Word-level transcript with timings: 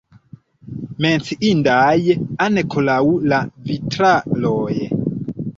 Menciindaj 1.05 1.99
ankaŭ 2.47 2.87
la 3.35 3.43
vitraloj. 3.69 4.73